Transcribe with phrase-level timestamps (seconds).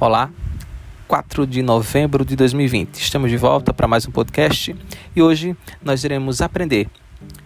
[0.00, 0.30] Olá,
[1.08, 3.00] 4 de novembro de 2020.
[3.00, 4.76] Estamos de volta para mais um podcast
[5.16, 6.88] e hoje nós iremos aprender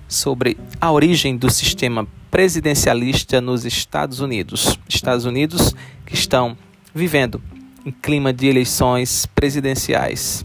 [0.07, 4.79] sobre a origem do sistema presidencialista nos Estados Unidos.
[4.87, 5.75] Estados Unidos
[6.05, 6.55] que estão
[6.95, 7.43] vivendo
[7.87, 10.45] em clima de eleições presidenciais.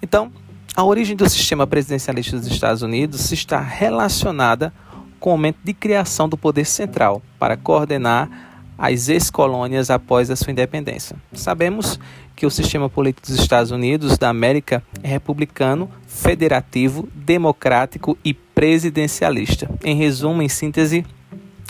[0.00, 0.32] Então,
[0.74, 4.72] a origem do sistema presidencialista dos Estados Unidos está relacionada
[5.20, 10.50] com o momento de criação do poder central para coordenar as ex-colônias após a sua
[10.50, 11.16] independência.
[11.32, 11.98] Sabemos
[12.34, 19.70] que o sistema político dos Estados Unidos da América é republicano, federativo, democrático e presidencialista.
[19.84, 21.04] Em resumo, em síntese,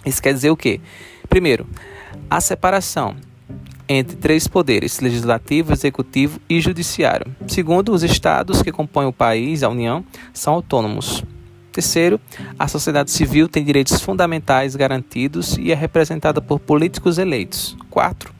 [0.04, 0.80] isso quer dizer o quê?
[1.28, 1.66] Primeiro,
[2.30, 3.16] a separação
[3.88, 7.34] entre três poderes: legislativo, executivo e judiciário.
[7.46, 11.22] Segundo, os estados que compõem o país, a União, são autônomos.
[11.74, 12.20] Terceiro,
[12.56, 17.76] a sociedade civil tem direitos fundamentais garantidos e é representada por políticos eleitos.
[17.90, 18.32] Quatro,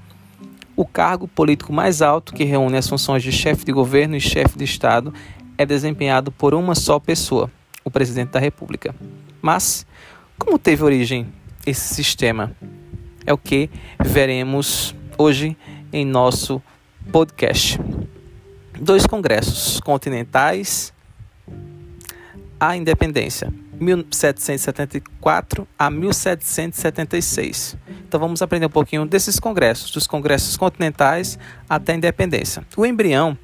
[0.76, 4.56] o cargo político mais alto, que reúne as funções de chefe de governo e chefe
[4.56, 5.12] de Estado,
[5.58, 7.50] é desempenhado por uma só pessoa,
[7.82, 8.94] o presidente da República.
[9.42, 9.84] Mas,
[10.38, 11.26] como teve origem
[11.66, 12.52] esse sistema?
[13.26, 13.68] É o que
[13.98, 15.56] veremos hoje
[15.92, 16.62] em nosso
[17.10, 17.80] podcast.
[18.78, 20.94] Dois congressos continentais
[22.58, 27.76] a independência, 1774 a 1776.
[28.06, 31.38] Então vamos aprender um pouquinho desses congressos, dos congressos continentais
[31.68, 32.64] até a independência.
[32.76, 33.36] O embrião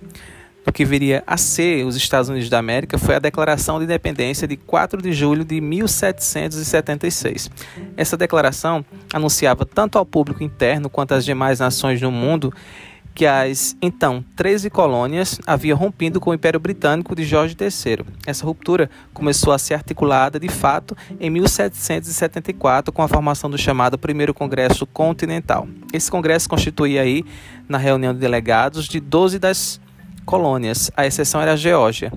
[0.64, 4.46] do que viria a ser os Estados Unidos da América foi a Declaração de Independência
[4.46, 7.50] de 4 de julho de 1776.
[7.96, 12.52] Essa declaração anunciava tanto ao público interno quanto às demais nações do mundo
[13.14, 18.04] que as então 13 colônias haviam rompido com o Império Britânico de Jorge III.
[18.26, 23.98] Essa ruptura começou a ser articulada de fato em 1774 com a formação do chamado
[23.98, 25.68] Primeiro Congresso Continental.
[25.92, 27.24] Esse congresso constituía aí,
[27.68, 29.80] na reunião de delegados, de 12 das
[30.24, 32.12] colônias, a exceção era a Geórgia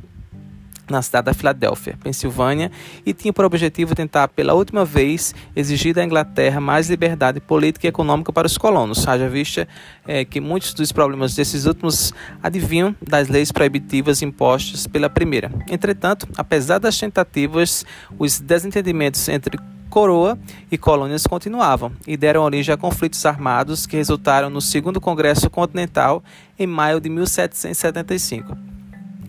[0.94, 2.72] na cidade da Filadélfia, Pensilvânia,
[3.06, 7.90] e tinha por objetivo tentar, pela última vez, exigir da Inglaterra mais liberdade política e
[7.90, 9.08] econômica para os colonos.
[9.08, 9.68] Haja vista
[10.08, 15.52] é, que muitos dos problemas desses últimos adivinham das leis proibitivas impostas pela primeira.
[15.70, 17.86] Entretanto, apesar das tentativas,
[18.18, 19.58] os desentendimentos entre
[19.90, 20.40] coroa
[20.72, 26.24] e colônias continuavam e deram origem a conflitos armados que resultaram no Segundo Congresso Continental
[26.58, 28.73] em maio de 1775.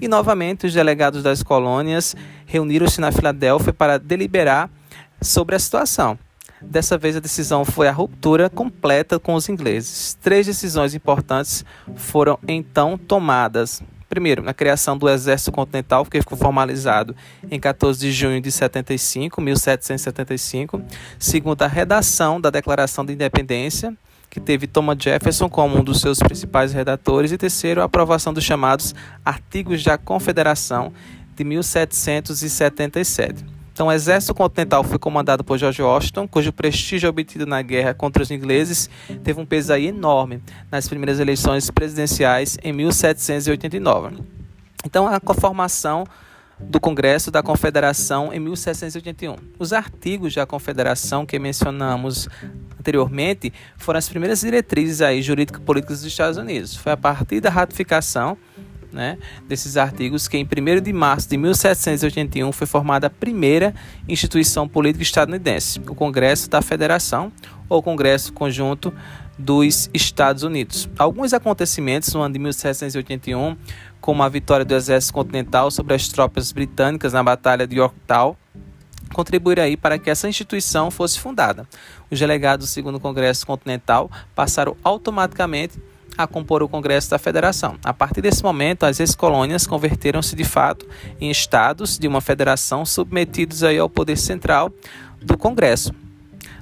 [0.00, 2.14] E novamente, os delegados das colônias
[2.46, 4.70] reuniram-se na Filadélfia para deliberar
[5.20, 6.18] sobre a situação.
[6.60, 10.16] Dessa vez, a decisão foi a ruptura completa com os ingleses.
[10.20, 13.82] Três decisões importantes foram então tomadas.
[14.08, 17.16] Primeiro, a criação do Exército Continental, que ficou formalizado
[17.50, 20.82] em 14 de junho de 75, 1775.
[21.18, 23.92] Segundo, a redação da Declaração de Independência,
[24.34, 28.42] que teve Thomas Jefferson como um dos seus principais redatores, e terceiro, a aprovação dos
[28.42, 28.92] chamados
[29.24, 30.92] Artigos da Confederação
[31.36, 33.44] de 1777.
[33.72, 38.24] Então, o exército continental foi comandado por George Washington, cujo prestígio obtido na guerra contra
[38.24, 38.90] os ingleses
[39.22, 44.16] teve um peso enorme nas primeiras eleições presidenciais em 1789.
[44.84, 46.04] Então, a formação
[46.58, 49.36] do Congresso da Confederação em 1781.
[49.58, 52.28] Os artigos da Confederação que mencionamos
[52.84, 56.76] anteriormente foram as primeiras diretrizes aí jurídico-políticas dos Estados Unidos.
[56.76, 58.36] Foi a partir da ratificação
[58.92, 59.18] né,
[59.48, 63.74] desses artigos que em 1 de março de 1781 foi formada a primeira
[64.06, 67.32] instituição política estadunidense, o Congresso da Federação
[67.68, 68.92] ou Congresso Conjunto
[69.36, 70.88] dos Estados Unidos.
[70.96, 73.56] Alguns acontecimentos no ano de 1781,
[74.00, 78.36] como a vitória do Exército Continental sobre as tropas britânicas na Batalha de Yorktown,
[79.12, 81.66] contribuir aí para que essa instituição fosse fundada.
[82.10, 85.78] Os delegados do segundo Congresso Continental passaram automaticamente
[86.16, 87.76] a compor o Congresso da Federação.
[87.84, 90.86] A partir desse momento, as ex-colônias converteram-se de fato
[91.20, 94.72] em estados de uma federação submetidos aí ao poder central
[95.20, 95.92] do Congresso.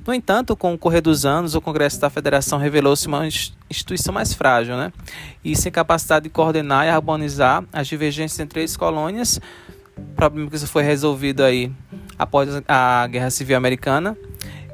[0.07, 3.25] No entanto, com o correr dos anos, o Congresso da Federação revelou-se uma
[3.71, 4.93] instituição mais frágil, né?
[5.45, 9.41] e sem capacidade de coordenar e harmonizar as divergências entre as colônias,
[10.17, 11.71] problema que isso foi resolvido aí
[12.23, 14.17] após a Guerra Civil Americana.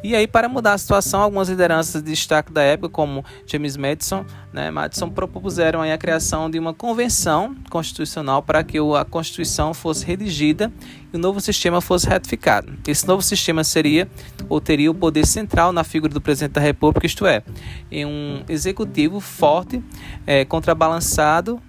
[0.00, 4.24] E aí, para mudar a situação, algumas lideranças de destaque da época, como James Madison,
[4.52, 10.72] né, Madison propuseram a criação de uma convenção constitucional para que a Constituição fosse redigida
[11.12, 12.72] e o novo sistema fosse ratificado.
[12.86, 14.08] Esse novo sistema seria
[14.48, 17.42] ou teria o poder central na figura do presidente da República, isto é,
[17.90, 19.82] em um executivo forte,
[20.24, 21.60] é, contrabalançado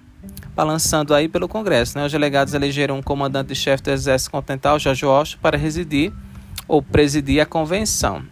[0.60, 1.96] balançando aí pelo Congresso.
[1.96, 2.04] Né?
[2.04, 6.12] Os delegados elegeram um comandante-chefe do Exército Continental, George Washington, para residir
[6.68, 8.22] ou presidir a convenção.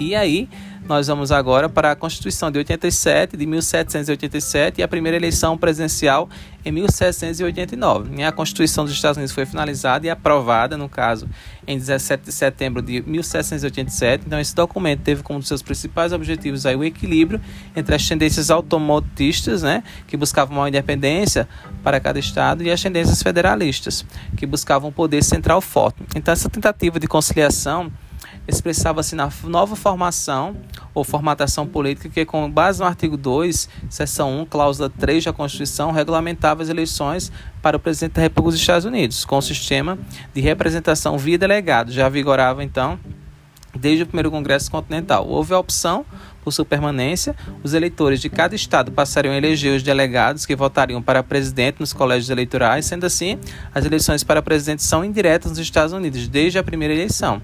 [0.00, 0.48] E aí,
[0.88, 6.30] nós vamos agora para a Constituição de 87, de 1787 e a primeira eleição presidencial
[6.64, 8.22] em 1789.
[8.24, 11.28] A Constituição dos Estados Unidos foi finalizada e aprovada, no caso,
[11.66, 14.24] em 17 de setembro de 1787.
[14.26, 17.38] Então, esse documento teve como um dos seus principais objetivos aí o equilíbrio
[17.76, 21.46] entre as tendências automotistas, né, que buscavam uma independência
[21.84, 24.06] para cada estado, e as tendências federalistas,
[24.38, 25.98] que buscavam um poder central forte.
[26.16, 27.92] Então, essa tentativa de conciliação
[28.48, 30.56] expressava-se na nova formação
[30.94, 35.92] ou formatação política que, com base no artigo 2, seção 1, cláusula 3 da Constituição,
[35.92, 37.30] regulamentava as eleições
[37.60, 39.98] para o presidente da República dos Estados Unidos, com o sistema
[40.34, 41.92] de representação via delegado.
[41.92, 42.98] Já vigorava, então,
[43.78, 45.26] desde o primeiro Congresso Continental.
[45.28, 46.06] Houve a opção
[46.42, 51.02] por sua permanência, os eleitores de cada estado passariam a eleger os delegados que votariam
[51.02, 53.38] para presidente nos colégios eleitorais, sendo assim,
[53.74, 57.42] as eleições para presidente são indiretas nos Estados Unidos desde a primeira eleição.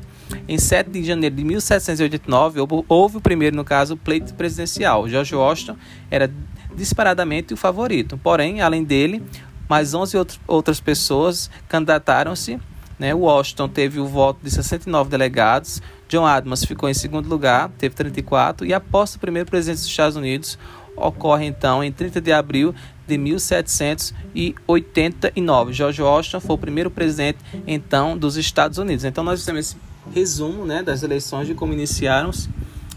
[0.49, 5.09] Em 7 de janeiro de 1789, houve o primeiro, no caso, pleito presidencial.
[5.09, 5.77] George Washington
[6.11, 6.31] era
[6.75, 8.19] disparadamente o favorito.
[8.19, 9.23] Porém, além dele,
[9.69, 10.17] mais 11
[10.47, 12.61] outras pessoas candidataram-se.
[12.99, 13.15] Né?
[13.15, 15.81] Washington teve o voto de 69 delegados.
[16.09, 18.67] John Adams ficou em segundo lugar, teve 34.
[18.67, 20.59] E a posse do primeiro presidente dos Estados Unidos
[20.97, 22.73] ocorre então em 30 de abril
[23.07, 25.73] de 1789.
[25.73, 29.05] George Washington foi o primeiro presidente então dos Estados Unidos.
[29.05, 29.77] Então nós temos esse
[30.13, 32.49] resumo né, das eleições de como iniciaram-se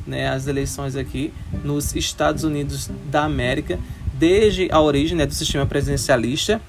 [0.06, 1.34] né, as eleições aqui
[1.64, 3.80] nos Estados Unidos da América,
[4.14, 6.62] desde a origem né, do sistema presidencialista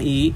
[0.00, 0.32] e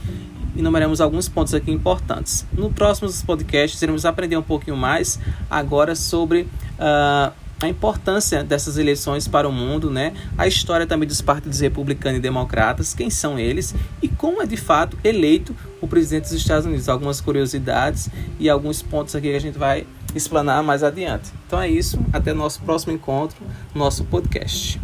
[0.56, 2.46] enumeramos alguns pontos aqui importantes.
[2.52, 5.18] No próximo podcast, iremos aprender um pouquinho mais
[5.50, 10.12] agora sobre uh, a importância dessas eleições para o mundo, né?
[10.36, 14.56] a história também dos partidos republicanos e democratas, quem são eles e como é de
[14.56, 16.88] fato eleito o presidente dos Estados Unidos.
[16.88, 21.32] Algumas curiosidades e alguns pontos aqui que a gente vai explanar mais adiante.
[21.46, 23.36] Então é isso, até nosso próximo encontro,
[23.74, 24.80] nosso podcast.